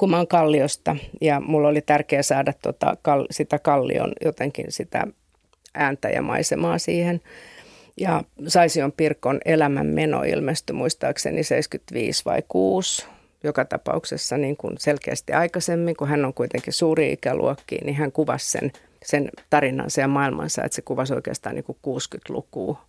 oon 0.03 0.29
Kalliosta. 0.29 0.97
Ja 1.21 1.41
mulla 1.41 1.69
oli 1.69 1.81
tärkeää 1.81 2.23
saada 2.23 2.53
tota, 2.63 2.97
kal, 3.03 3.27
sitä 3.31 3.59
Kallion 3.59 4.13
jotenkin 4.25 4.67
sitä 4.69 5.07
ääntä 5.75 6.09
ja 6.09 6.23
maisemaa 6.23 6.79
siihen. 6.79 7.21
Ja 7.97 8.23
Saision 8.47 8.93
Pirkon 8.93 9.41
elämän 9.45 9.87
meno 9.87 10.23
ilmestyi 10.23 10.77
muistaakseni 10.77 11.45
75 11.45 12.25
vai 12.25 12.43
6 12.49 13.07
joka 13.45 13.65
tapauksessa 13.65 14.37
niin 14.37 14.57
kuin 14.57 14.75
selkeästi 14.79 15.33
aikaisemmin, 15.33 15.97
kun 15.97 16.09
hän 16.09 16.25
on 16.25 16.35
kuitenkin 16.35 16.73
suuri 16.73 17.13
ikäluokki, 17.13 17.79
niin 17.85 17.97
hän 17.97 18.13
kuvasi 18.13 18.51
sen 18.51 18.73
sen 19.05 19.31
tarinansa 19.51 20.01
ja 20.01 20.09
maailmansa, 20.09 20.65
että 20.65 20.77
se 20.77 20.83
kuvasi 20.83 21.15
oikeastaan 21.15 21.55
niin 21.55 21.65
kuin 21.65 21.79
60-lukua 21.87 22.83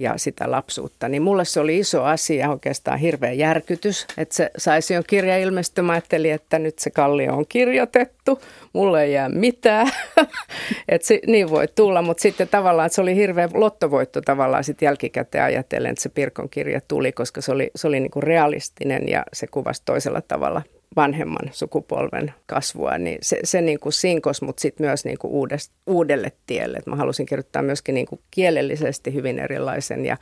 ja 0.00 0.14
sitä 0.16 0.50
lapsuutta. 0.50 1.08
Niin 1.08 1.22
mulle 1.22 1.44
se 1.44 1.60
oli 1.60 1.78
iso 1.78 2.04
asia, 2.04 2.50
oikeastaan 2.50 2.98
hirveä 2.98 3.32
järkytys, 3.32 4.06
että 4.16 4.34
se 4.34 4.50
saisi 4.56 4.94
jo 4.94 5.02
kirja 5.06 5.38
ilmestymään. 5.38 5.94
Ajattelin, 5.94 6.32
että 6.32 6.58
nyt 6.58 6.78
se 6.78 6.90
kallio 6.90 7.36
on 7.36 7.46
kirjoitettu, 7.48 8.42
mulle 8.72 9.02
ei 9.02 9.12
jää 9.12 9.28
mitään, 9.28 9.90
että 10.88 11.06
se, 11.06 11.20
niin 11.26 11.50
voi 11.50 11.68
tulla. 11.68 12.02
Mutta 12.02 12.22
sitten 12.22 12.48
tavallaan, 12.48 12.86
että 12.86 12.94
se 12.94 13.02
oli 13.02 13.14
hirveä 13.14 13.48
lottovoitto 13.54 14.20
tavallaan 14.20 14.64
sitten 14.64 14.86
jälkikäteen 14.86 15.44
ajatellen, 15.44 15.90
että 15.90 16.02
se 16.02 16.08
Pirkon 16.08 16.48
kirja 16.48 16.80
tuli, 16.88 17.12
koska 17.12 17.40
se 17.40 17.52
oli, 17.52 17.70
se 17.76 17.88
oli 17.88 18.00
niin 18.00 18.10
kuin 18.10 18.22
realistinen 18.22 19.08
ja 19.08 19.22
se 19.32 19.46
kuvasi 19.46 19.82
toisella 19.84 20.20
tavalla 20.20 20.62
vanhemman 20.98 21.50
sukupolven 21.52 22.34
kasvua, 22.46 22.98
niin 22.98 23.18
se, 23.22 23.38
se 23.44 23.60
niin 23.60 23.80
kuin 23.80 23.92
sinkos, 23.92 24.42
mutta 24.42 24.60
sitten 24.60 24.86
myös 24.86 25.04
niin 25.04 25.18
kuin 25.18 25.30
uudest, 25.30 25.72
uudelle 25.86 26.32
tielle. 26.46 26.78
Et 26.78 26.86
mä 26.86 26.96
halusin 26.96 27.26
kirjoittaa 27.26 27.62
myöskin 27.62 27.94
niin 27.94 28.06
kuin 28.06 28.20
kielellisesti 28.30 29.14
hyvin 29.14 29.38
erilaisen 29.38 30.06
ja 30.06 30.16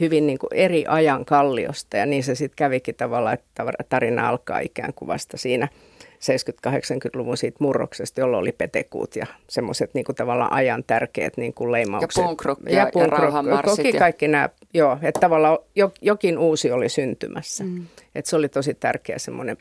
hyvin 0.00 0.26
niin 0.26 0.38
kuin 0.38 0.50
eri 0.54 0.84
ajan 0.88 1.24
kalliosta. 1.24 1.96
Ja 1.96 2.06
niin 2.06 2.24
se 2.24 2.34
sitten 2.34 2.56
kävikin 2.56 2.94
tavallaan, 2.94 3.34
että 3.34 3.64
tarina 3.88 4.28
alkaa 4.28 4.58
ikään 4.58 4.94
kuin 4.94 5.06
vasta 5.06 5.36
siinä 5.36 5.68
70-80-luvun 6.16 7.36
siitä 7.36 7.56
murroksesta, 7.60 8.20
jolloin 8.20 8.40
oli 8.40 8.52
petekuut 8.52 9.16
ja 9.16 9.26
semmoiset 9.48 9.94
niin 9.94 10.04
kuin 10.04 10.16
tavallaan 10.16 10.52
ajan 10.52 10.84
tärkeät 10.86 11.36
niin 11.36 11.54
kuin 11.54 11.72
leimaukset. 11.72 12.16
Ja 12.16 12.22
punkrock 12.22 12.60
ja, 12.68 12.78
ja, 12.78 12.90
punk 12.92 13.12
ja 13.12 13.92
ja 13.92 13.98
kaikki 13.98 14.28
nämä, 14.28 14.48
joo, 14.74 14.98
että 15.02 15.20
tavallaan 15.20 15.58
jokin 16.02 16.38
uusi 16.38 16.70
oli 16.70 16.88
syntymässä. 16.88 17.64
Mm. 17.64 17.86
Että 18.14 18.30
se 18.30 18.36
oli 18.36 18.48
tosi 18.48 18.74
tärkeä 18.74 19.18
semmoinen 19.18 19.56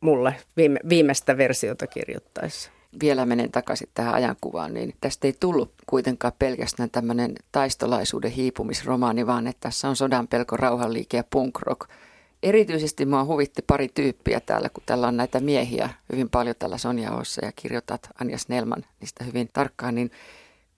mulle 0.00 0.34
viime, 0.56 0.80
viimeistä 0.88 1.36
versiota 1.36 1.86
kirjoittaessa. 1.86 2.70
Vielä 3.00 3.26
menen 3.26 3.52
takaisin 3.52 3.88
tähän 3.94 4.14
ajankuvaan, 4.14 4.74
niin 4.74 4.94
tästä 5.00 5.26
ei 5.26 5.34
tullut 5.40 5.72
kuitenkaan 5.86 6.32
pelkästään 6.38 6.90
tämmöinen 6.90 7.34
taistolaisuuden 7.52 8.30
hiipumisromaani, 8.30 9.26
vaan 9.26 9.46
että 9.46 9.60
tässä 9.60 9.88
on 9.88 9.96
sodan 9.96 10.28
pelko, 10.28 10.56
rauhanliike 10.56 11.16
ja 11.16 11.24
punk 11.30 11.58
rock. 11.62 11.90
Erityisesti 12.42 13.06
mua 13.06 13.24
huvitti 13.24 13.62
pari 13.62 13.88
tyyppiä 13.88 14.40
täällä, 14.40 14.68
kun 14.68 14.82
täällä 14.86 15.08
on 15.08 15.16
näitä 15.16 15.40
miehiä 15.40 15.90
hyvin 16.12 16.30
paljon 16.30 16.56
tällä 16.58 16.78
Sonja 16.78 17.12
Ossa 17.12 17.44
ja 17.44 17.52
kirjoitat 17.56 18.08
Anja 18.20 18.38
Snellman 18.38 18.84
niistä 19.00 19.24
hyvin 19.24 19.48
tarkkaan, 19.52 19.94
niin 19.94 20.10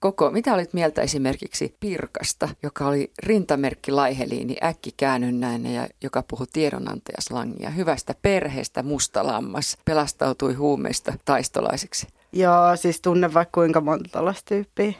koko, 0.03 0.31
mitä 0.31 0.53
olit 0.53 0.73
mieltä 0.73 1.01
esimerkiksi 1.01 1.75
Pirkasta, 1.79 2.49
joka 2.63 2.87
oli 2.87 3.11
rintamerkki 3.23 3.91
laiheliini, 3.91 4.55
äkkikäännynnäinen 4.63 5.73
ja 5.73 5.87
joka 6.01 6.23
puhui 6.27 6.47
tiedonantajaslangia. 6.53 7.69
Hyvästä 7.69 8.15
perheestä 8.21 8.83
musta 8.83 9.27
lammas 9.27 9.77
pelastautui 9.85 10.53
huumeista 10.53 11.13
taistolaiseksi. 11.25 12.07
Joo, 12.33 12.75
siis 12.75 13.01
tunne 13.01 13.33
vaikka 13.33 13.59
kuinka 13.59 13.81
monta 13.81 14.09
tällaista 14.11 14.49
tyyppiä 14.49 14.93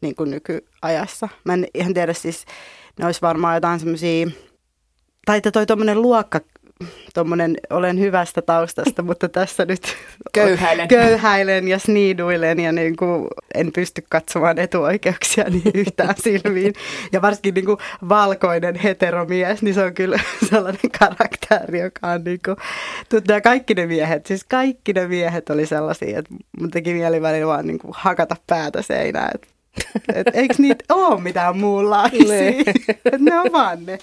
niin 0.00 0.14
kuin 0.14 0.30
nykyajassa. 0.30 1.28
Mä 1.44 1.54
en 1.54 1.66
ihan 1.74 1.94
tiedä 1.94 2.12
siis, 2.12 2.44
ne 2.98 3.06
olisi 3.06 3.22
varmaan 3.22 3.54
jotain 3.54 3.80
semmoisia, 3.80 4.26
tai 5.26 5.40
toi 5.40 5.66
tuommoinen 5.66 6.02
luokka 6.02 6.40
tuommoinen 7.14 7.56
olen 7.70 7.98
hyvästä 8.00 8.42
taustasta, 8.42 9.02
mutta 9.02 9.28
tässä 9.28 9.64
nyt 9.64 9.96
köyhäilen, 10.34 10.88
köyhäilen 10.88 11.68
ja 11.68 11.78
sniiduilen 11.78 12.60
ja 12.60 12.72
niin 12.72 12.96
kuin 12.96 13.28
en 13.54 13.72
pysty 13.72 14.04
katsomaan 14.10 14.58
etuoikeuksia 14.58 15.44
niin 15.50 15.70
yhtään 15.74 16.14
silmiin. 16.18 16.72
Ja 17.12 17.22
varsinkin 17.22 17.54
niin 17.54 17.64
kuin 17.64 17.78
valkoinen 18.08 18.74
heteromies, 18.74 19.62
niin 19.62 19.74
se 19.74 19.82
on 19.82 19.94
kyllä 19.94 20.20
sellainen 20.50 20.90
karakteri, 20.98 21.80
joka 21.80 22.08
on 22.08 22.24
niin 22.24 22.40
kuin, 22.44 22.56
ja 23.28 23.40
kaikki 23.40 23.74
ne 23.74 23.86
miehet, 23.86 24.26
siis 24.26 24.44
kaikki 24.44 24.92
ne 24.92 25.08
miehet 25.08 25.50
oli 25.50 25.66
sellaisia, 25.66 26.18
että 26.18 26.34
mun 26.60 26.70
teki 26.70 26.94
mieli 26.94 27.22
välillä 27.22 27.46
vaan 27.46 27.66
niin 27.66 27.78
kuin 27.78 27.92
hakata 27.96 28.36
päätä 28.46 28.82
seinään, 28.82 29.30
että 29.34 29.57
et 30.14 30.26
eikö 30.32 30.54
niitä 30.58 30.94
ole 30.94 31.20
mitään 31.20 31.58
muunlaisia? 31.58 32.18
Niin. 32.34 32.64
ne 33.18 33.40
on 33.40 33.52
vaan 33.52 33.86
ne, 33.86 33.98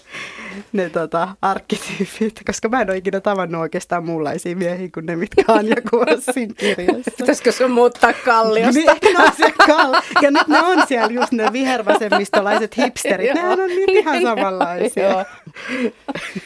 ne 0.74 0.90
tota, 0.90 1.28
arkkityypit, 1.42 2.42
koska 2.46 2.70
mä 2.70 2.82
en 2.82 2.90
ole 2.90 2.98
ikinä 2.98 3.22
tavannut 3.22 3.62
oikeastaan 3.62 4.06
muunlaisia 4.06 4.56
miehiä 4.56 4.90
kuin 4.94 5.06
ne, 5.06 5.16
mitkä 5.16 5.44
on 5.48 5.68
joku 5.68 6.06
siinä 6.34 6.54
kirjassa. 6.58 7.12
Pitäisikö 7.18 7.52
sun 7.52 7.72
muuttaa 7.72 8.14
kalliosta? 8.14 8.80
Niin, 8.80 8.90
ehkä 8.90 9.10
ne 9.12 9.24
on 9.24 9.32
siellä 9.36 9.56
kall- 9.68 10.22
ja 10.22 10.32
nyt 10.32 10.48
ne 10.48 10.60
on 10.60 10.88
siellä 10.88 11.14
just 11.14 11.32
ne 11.32 11.54
vihervasemmistolaiset 11.54 12.78
hipsterit. 12.78 13.34
ne 13.34 13.48
on 13.48 13.58
niin 13.68 13.90
ihan 13.90 14.22
samanlaisia. 14.22 15.26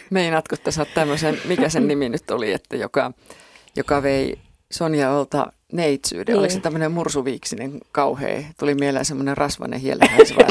Meinaatko, 0.09 0.55
että 0.55 0.71
sä 0.71 0.81
oot 0.81 0.93
tämmöisen, 0.93 1.37
mikä 1.45 1.69
sen 1.69 1.87
nimi 1.87 2.09
nyt 2.09 2.31
oli, 2.31 2.53
että 2.53 2.77
joka, 2.77 3.11
joka 3.75 4.03
vei 4.03 4.39
Sonja 4.71 5.11
Olta 5.11 5.51
neitsyyden. 5.71 6.33
Niin. 6.33 6.39
Oliko 6.39 6.53
se 6.53 6.59
tämmöinen 6.59 6.91
mursuviiksinen 6.91 7.79
kauhea? 7.91 8.43
Tuli 8.59 8.75
mieleen 8.75 9.05
semmoinen 9.05 9.37
rasvainen 9.37 9.79
hielehäisvä 9.79 10.43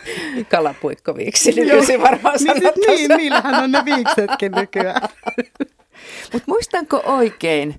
Kalapuikkoviiksi 0.50 1.52
nykyisin 1.52 2.02
varmaan 2.02 2.38
niin, 2.44 2.72
niin, 2.86 3.10
niillähän 3.16 3.64
on 3.64 3.72
ne 3.72 3.82
viiksetkin 3.84 4.52
nykyään. 4.52 5.08
Mutta 6.32 6.44
muistanko 6.46 7.02
oikein, 7.06 7.74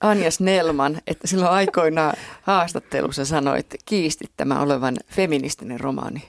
Anja 0.00 0.30
Snellman, 0.30 0.98
että 1.06 1.26
silloin 1.26 1.50
aikoinaan 1.50 2.16
haastattelussa 2.42 3.24
sanoit, 3.24 3.66
kiistit 3.84 4.30
tämä 4.36 4.60
olevan 4.60 4.96
feministinen 5.08 5.80
romaani? 5.80 6.28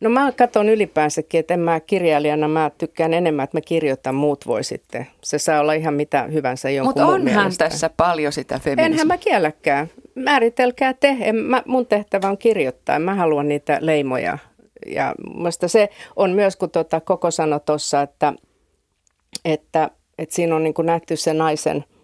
No 0.00 0.10
mä 0.10 0.32
katson 0.32 0.68
ylipäänsäkin, 0.68 1.40
että 1.40 1.54
en 1.54 1.60
mä 1.60 1.80
kirjailijana, 1.80 2.48
mä 2.48 2.70
tykkään 2.78 3.14
enemmän, 3.14 3.44
että 3.44 3.56
mä 3.56 3.60
kirjoitan, 3.60 4.14
muut 4.14 4.46
voi 4.46 4.64
sitten. 4.64 5.06
Se 5.24 5.38
saa 5.38 5.60
olla 5.60 5.72
ihan 5.72 5.94
mitä 5.94 6.22
hyvänsä 6.22 6.70
jonkun 6.70 6.88
Mutta 6.88 7.06
onhan 7.06 7.24
mielestä. 7.24 7.64
tässä 7.64 7.90
paljon 7.96 8.32
sitä 8.32 8.58
feminismiä. 8.58 8.86
Enhän 8.86 9.06
mä 9.06 9.18
kielläkään. 9.18 9.90
Määritelkää 10.14 10.94
te. 10.94 11.16
En, 11.20 11.36
mä, 11.36 11.62
mun 11.66 11.86
tehtävä 11.86 12.28
on 12.28 12.38
kirjoittaa. 12.38 12.98
Mä 12.98 13.14
haluan 13.14 13.48
niitä 13.48 13.78
leimoja. 13.80 14.38
Ja 14.86 15.14
musta 15.34 15.68
se 15.68 15.88
on 16.16 16.30
myös, 16.30 16.56
kun 16.56 16.70
tuota 16.70 17.00
koko 17.00 17.30
sano 17.30 17.58
tuossa, 17.58 18.02
että, 18.02 18.32
että, 19.44 19.90
että 20.18 20.34
siinä 20.34 20.56
on 20.56 20.64
niin 20.64 20.74
nähty 20.82 21.16
se 21.16 21.34
naisen– 21.34 21.84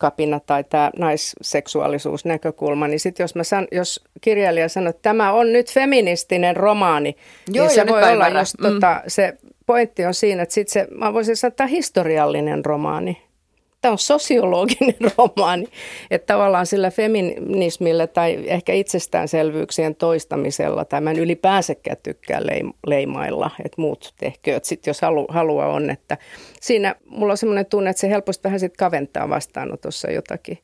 kapina 0.00 0.40
tai 0.40 0.64
tämä 0.64 0.90
naisseksuaalisuusnäkökulma, 0.98 2.88
niin 2.88 3.00
sitten 3.00 3.24
jos, 3.24 3.34
san, 3.42 3.68
jos 3.72 4.04
kirjailija 4.20 4.68
sanoo, 4.68 4.90
että 4.90 5.02
tämä 5.02 5.32
on 5.32 5.52
nyt 5.52 5.72
feministinen 5.72 6.56
romaani, 6.56 7.16
niin 7.46 7.54
Joo, 7.54 7.66
niin 7.66 7.74
se 7.74 7.86
voi 7.86 8.12
olla 8.12 8.28
just, 8.28 8.54
mm. 8.60 8.66
tota, 8.66 9.02
se 9.06 9.36
pointti 9.66 10.04
on 10.04 10.14
siinä, 10.14 10.42
että 10.42 10.52
sitten 10.52 10.72
se, 10.72 10.86
mä 10.94 11.12
voisin 11.12 11.36
sanoa, 11.36 11.66
historiallinen 11.66 12.64
romaani. 12.64 13.22
Tämä 13.80 13.92
on 13.92 13.98
sosiologinen 13.98 14.94
romaani. 15.18 15.66
Että 16.10 16.34
tavallaan 16.34 16.66
sillä 16.66 16.90
feminismillä 16.90 18.06
tai 18.06 18.38
ehkä 18.46 18.72
itsestäänselvyyksien 18.72 19.94
toistamisella, 19.94 20.84
tai 20.84 21.00
mä 21.00 21.10
en 21.10 21.18
ylipäänsäkään 21.18 21.96
tykkää 22.02 22.40
leimailla, 22.86 23.50
että 23.64 23.80
muut 23.80 24.14
tehkööt 24.18 24.64
sitten, 24.64 24.90
jos 24.90 25.00
halu, 25.00 25.26
halua 25.28 25.66
on. 25.66 25.90
Että 25.90 26.18
siinä 26.60 26.94
mulla 27.06 27.32
on 27.32 27.38
semmoinen 27.38 27.66
tunne, 27.66 27.90
että 27.90 28.00
se 28.00 28.10
helposti 28.10 28.44
vähän 28.44 28.60
sitten 28.60 28.78
kaventaa 28.78 29.28
vastaanotossa 29.28 30.10
jotakin 30.10 30.58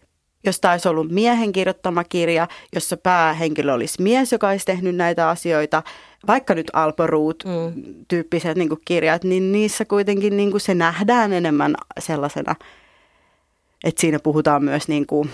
jos 0.47 0.61
tämä 0.61 0.73
olisi 0.73 0.89
ollut 0.89 1.11
miehen 1.11 1.53
kirjoittama 1.53 2.05
kirja, 2.05 2.49
jossa 2.75 2.97
päähenkilö 2.97 3.75
olisi 3.75 4.03
mies, 4.03 4.33
joka 4.33 4.49
olisi 4.49 4.65
tehnyt 4.65 4.97
näitä 4.97 5.29
asioita, 5.29 5.83
vaikka 6.27 6.55
nyt 6.55 6.71
Alpo 6.73 7.07
Ruut-tyyppiset 7.07 8.55
mm. 8.55 8.59
niin 8.59 8.71
kirjat, 8.85 9.25
niin 9.25 9.53
niissä 9.53 9.85
kuitenkin 9.85 10.37
niin 10.37 10.61
se 10.61 10.75
nähdään 10.75 11.33
enemmän 11.33 11.75
sellaisena, 11.99 12.55
että 13.85 14.00
siinä 14.00 14.18
puhutaan 14.18 14.64
myös 14.64 14.88
niin 14.88 15.06
kuin 15.06 15.30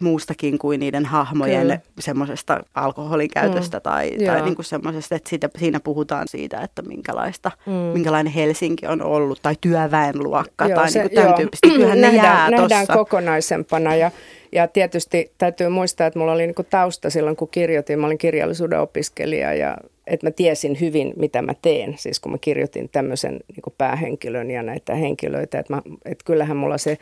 muustakin 0.00 0.58
kuin 0.58 0.80
niiden 0.80 1.04
hahmojen 1.04 1.82
semmoisesta 1.98 2.60
alkoholin 2.74 3.30
käytöstä 3.30 3.78
mm. 3.78 3.82
tai, 3.82 4.10
tai 4.26 4.42
niin 4.42 4.54
kuin 4.54 4.66
semmoisesta, 4.66 5.14
että 5.14 5.28
siitä, 5.28 5.48
siinä 5.58 5.80
puhutaan 5.80 6.28
siitä, 6.28 6.60
että 6.60 6.82
minkälaista, 6.82 7.50
mm. 7.66 7.72
minkälainen 7.72 8.32
Helsinki 8.32 8.86
on 8.86 9.02
ollut 9.02 9.38
tai 9.42 9.54
työväenluokka 9.60 10.66
joo, 10.66 10.80
tai 10.80 10.90
se, 10.90 10.98
niin 10.98 11.08
kuin 11.08 11.14
tämän 11.14 11.28
joo. 11.28 11.36
tyyppistä. 11.36 11.68
Kyllähän 11.68 12.00
nähdään, 12.10 12.22
ne 12.22 12.26
jää 12.26 12.50
nähdään 12.50 12.86
kokonaisempana 12.86 13.94
ja 13.94 14.10
ja 14.52 14.68
tietysti 14.68 15.32
täytyy 15.38 15.68
muistaa, 15.68 16.06
että 16.06 16.18
mulla 16.18 16.32
oli 16.32 16.46
niin 16.46 16.66
tausta 16.70 17.10
silloin, 17.10 17.36
kun 17.36 17.48
kirjoitin. 17.48 17.98
Mä 17.98 18.06
olin 18.06 18.18
kirjallisuuden 18.18 18.80
opiskelija 18.80 19.54
ja 19.54 19.76
että 20.06 20.26
mä 20.26 20.30
tiesin 20.30 20.80
hyvin, 20.80 21.12
mitä 21.16 21.42
mä 21.42 21.52
teen. 21.62 21.94
Siis 21.98 22.20
kun 22.20 22.32
mä 22.32 22.38
kirjoitin 22.38 22.88
tämmöisen 22.88 23.32
niin 23.32 23.74
päähenkilön 23.78 24.50
ja 24.50 24.62
näitä 24.62 24.94
henkilöitä. 24.94 25.58
Että, 25.58 25.74
mä, 25.74 25.82
että 26.04 26.24
kyllähän 26.24 26.56
mulla 26.56 26.78
se 26.78 26.98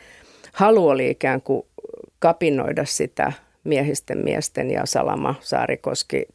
halu 0.53 0.87
oli 0.87 1.09
ikään 1.09 1.41
kuin 1.41 1.65
kapinoida 2.19 2.85
sitä 2.85 3.31
miehisten 3.63 4.17
miesten 4.17 4.71
ja 4.71 4.85
Salama 4.85 5.35
Saarikoski, 5.41 6.25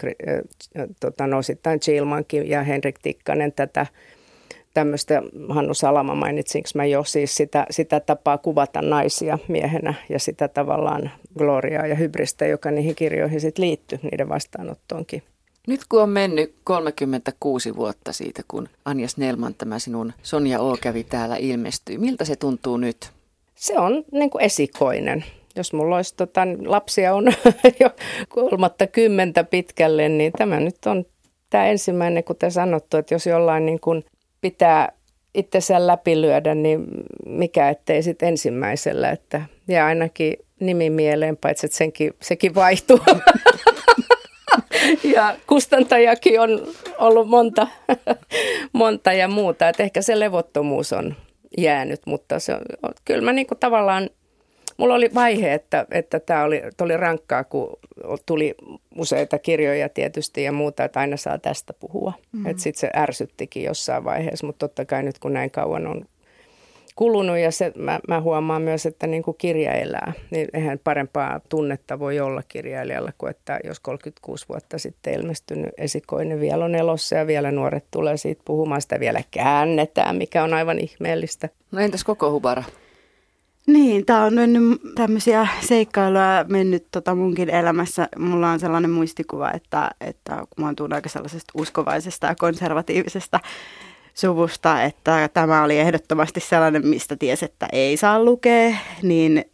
tota, 1.00 1.26
no, 1.26 1.38
osittain 1.38 1.80
Chilmankin 1.80 2.48
ja 2.48 2.62
Henrik 2.62 2.98
Tikkanen 3.02 3.52
tätä– 3.52 3.86
tämmöistä, 4.74 5.22
Hannu 5.48 5.74
Salama 5.74 6.14
mainitsinko 6.14 6.68
mä 6.74 6.84
jo, 6.84 7.04
siis 7.04 7.36
sitä, 7.36 7.66
sitä 7.70 8.00
tapaa 8.00 8.38
kuvata 8.38 8.82
naisia 8.82 9.38
miehenä 9.48 9.94
ja 10.08 10.18
sitä 10.18 10.48
tavallaan 10.48 11.10
gloriaa 11.38 11.86
ja 11.86 11.94
hybristä, 11.94 12.46
joka 12.46 12.70
niihin 12.70 12.94
kirjoihin 12.94 13.40
sitten 13.40 13.64
liittyy, 13.64 13.98
niiden 14.02 14.28
vastaanottoonkin. 14.28 15.22
Nyt 15.66 15.80
kun 15.88 16.02
on 16.02 16.08
mennyt 16.08 16.54
36 16.64 17.76
vuotta 17.76 18.12
siitä, 18.12 18.42
kun 18.48 18.68
Anja 18.84 19.08
Snellman, 19.08 19.54
tämä 19.54 19.78
sinun 19.78 20.12
Sonja 20.22 20.60
O. 20.60 20.76
kävi 20.80 21.04
täällä 21.04 21.36
ilmestyi, 21.36 21.98
miltä 21.98 22.24
se 22.24 22.36
tuntuu 22.36 22.76
nyt? 22.76 23.10
Se 23.54 23.78
on 23.78 24.04
niin 24.12 24.30
kuin 24.30 24.44
esikoinen. 24.44 25.24
Jos 25.56 25.72
mulla 25.72 25.96
olisi 25.96 26.16
tota, 26.16 26.40
lapsia 26.66 27.14
on 27.14 27.24
jo 27.80 27.90
kolmatta 28.28 28.86
kymmentä 28.86 29.44
pitkälle, 29.44 30.08
niin 30.08 30.32
tämä 30.32 30.60
nyt 30.60 30.86
on 30.86 31.04
tämä 31.50 31.66
ensimmäinen, 31.66 32.24
kuten 32.24 32.52
sanottu, 32.52 32.96
että 32.96 33.14
jos 33.14 33.26
jollain 33.26 33.66
niin 33.66 33.80
kuin 33.80 34.04
pitää 34.40 34.92
itsensä 35.34 35.86
läpilyödä, 35.86 36.54
niin 36.54 36.86
mikä 37.26 37.68
ettei 37.68 38.02
sitten 38.02 38.28
ensimmäisellä, 38.28 39.10
että 39.10 39.42
ja 39.68 39.86
ainakin 39.86 40.36
nimi 40.60 40.90
mieleen, 40.90 41.36
paitsi 41.36 41.66
että 41.66 41.78
senkin, 41.78 42.12
sekin 42.22 42.54
vaihtuu. 42.54 43.00
ja 45.14 45.36
kustantajakin 45.46 46.40
on 46.40 46.66
ollut 46.98 47.28
monta, 47.28 47.66
monta 48.72 49.12
ja 49.12 49.28
muuta, 49.28 49.68
että 49.68 49.82
ehkä 49.82 50.02
se 50.02 50.20
levottomuus 50.20 50.92
on 50.92 51.16
jäänyt, 51.58 52.00
mutta 52.06 52.38
se 52.38 52.52
kyllä 53.04 53.22
mä 53.22 53.32
niin 53.32 53.46
kuin 53.46 53.58
tavallaan 53.58 54.10
mulla 54.76 54.94
oli 54.94 55.10
vaihe, 55.14 55.54
että, 55.54 55.86
että 55.90 56.20
tämä 56.20 56.44
oli, 56.44 56.62
oli 56.80 56.96
rankkaa, 56.96 57.44
kun 57.44 57.78
tuli 58.26 58.54
useita 58.96 59.38
kirjoja 59.38 59.88
tietysti 59.88 60.42
ja 60.42 60.52
muuta, 60.52 60.84
että 60.84 61.00
aina 61.00 61.16
saa 61.16 61.38
tästä 61.38 61.72
puhua. 61.72 62.12
Mm. 62.32 62.46
Että 62.46 62.62
sitten 62.62 62.80
se 62.80 62.90
ärsyttikin 62.96 63.62
jossain 63.62 64.04
vaiheessa, 64.04 64.46
mutta 64.46 64.68
totta 64.68 64.84
kai 64.84 65.02
nyt 65.02 65.18
kun 65.18 65.32
näin 65.32 65.50
kauan 65.50 65.86
on 65.86 66.04
kulunut 66.96 67.38
ja 67.38 67.50
se, 67.50 67.72
mä, 67.76 68.00
mä 68.08 68.20
huomaan 68.20 68.62
myös, 68.62 68.86
että 68.86 69.06
niin 69.06 69.22
kuin 69.22 69.36
kirja 69.38 69.72
elää, 69.72 70.12
niin 70.30 70.48
eihän 70.52 70.78
parempaa 70.84 71.40
tunnetta 71.48 71.98
voi 71.98 72.20
olla 72.20 72.42
kirjailijalla 72.48 73.12
kuin 73.18 73.30
että 73.30 73.60
jos 73.64 73.80
36 73.80 74.46
vuotta 74.48 74.78
sitten 74.78 75.14
ilmestynyt 75.14 75.70
esikoinen 75.78 76.40
vielä 76.40 76.64
on 76.64 76.74
elossa 76.74 77.16
ja 77.16 77.26
vielä 77.26 77.50
nuoret 77.50 77.84
tulee 77.90 78.16
siitä 78.16 78.42
puhumaan, 78.44 78.82
sitä 78.82 79.00
vielä 79.00 79.20
käännetään, 79.30 80.16
mikä 80.16 80.44
on 80.44 80.54
aivan 80.54 80.78
ihmeellistä. 80.78 81.48
No 81.70 81.80
entäs 81.80 82.04
koko 82.04 82.30
Hubara? 82.30 82.64
Niin, 83.66 84.06
tämä 84.06 84.24
on 84.24 84.34
mennyt 84.34 84.80
tämmöisiä 84.94 85.48
seikkailuja 85.60 86.44
mennyt 86.48 86.86
tota 86.90 87.14
munkin 87.14 87.50
elämässä. 87.50 88.08
Mulla 88.18 88.50
on 88.50 88.60
sellainen 88.60 88.90
muistikuva, 88.90 89.50
että, 89.50 89.90
että 90.00 90.36
kun 90.36 90.64
mä 90.64 90.74
tuun 90.76 90.92
aika 90.92 91.08
sellaisesta 91.08 91.52
uskovaisesta 91.56 92.26
ja 92.26 92.34
konservatiivisesta 92.34 93.40
suvusta, 94.14 94.82
että 94.82 95.28
tämä 95.28 95.62
oli 95.62 95.78
ehdottomasti 95.78 96.40
sellainen, 96.40 96.86
mistä 96.86 97.16
ties, 97.16 97.42
että 97.42 97.68
ei 97.72 97.96
saa 97.96 98.24
lukea, 98.24 98.76
niin 99.02 99.44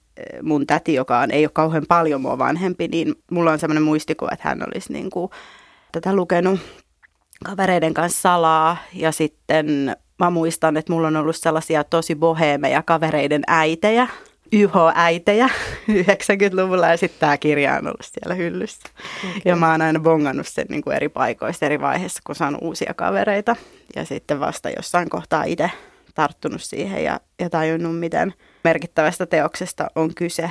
mun 0.42 0.66
täti, 0.66 0.94
joka 0.94 1.18
on, 1.18 1.30
ei 1.30 1.44
ole 1.44 1.50
kauhean 1.52 1.84
paljon 1.88 2.20
mua 2.20 2.38
vanhempi, 2.38 2.88
niin 2.88 3.14
mulla 3.30 3.52
on 3.52 3.58
sellainen 3.58 3.82
muistikuva, 3.82 4.30
että 4.32 4.48
hän 4.48 4.62
olisi 4.66 4.92
niin 4.92 5.10
kuin 5.10 5.30
tätä 5.92 6.16
lukenut 6.16 6.60
kavereiden 7.44 7.94
kanssa 7.94 8.20
salaa. 8.20 8.76
Ja 8.92 9.12
sitten 9.12 9.96
mä 10.18 10.30
muistan, 10.30 10.76
että 10.76 10.92
mulla 10.92 11.08
on 11.08 11.16
ollut 11.16 11.36
sellaisia 11.36 11.84
tosi 11.84 12.14
bohemeja 12.14 12.82
kavereiden 12.82 13.42
äitejä, 13.46 14.08
YH-äitejä 14.52 15.48
90-luvulla 15.90 16.86
ja 16.90 16.96
sitten 16.96 17.20
tämä 17.20 17.38
kirja 17.38 17.74
on 17.74 17.86
ollut 17.86 18.02
siellä 18.02 18.34
hyllyssä. 18.34 18.88
Okay. 19.28 19.40
Ja 19.44 19.56
mä 19.56 19.70
oon 19.70 19.82
aina 19.82 20.00
bongannut 20.00 20.46
sen 20.46 20.66
niin 20.68 20.82
kuin 20.82 20.96
eri 20.96 21.08
paikoissa 21.08 21.66
eri 21.66 21.80
vaiheissa, 21.80 22.20
kun 22.26 22.34
saan 22.34 22.58
uusia 22.60 22.94
kavereita. 22.94 23.56
Ja 23.96 24.04
sitten 24.04 24.40
vasta 24.40 24.70
jossain 24.70 25.10
kohtaa 25.10 25.44
itse 25.44 25.70
tarttunut 26.14 26.62
siihen 26.62 27.04
ja, 27.04 27.20
ja 27.38 27.50
tajunnut, 27.50 27.98
miten 27.98 28.34
merkittävästä 28.64 29.26
teoksesta 29.26 29.90
on 29.94 30.14
kyse. 30.14 30.50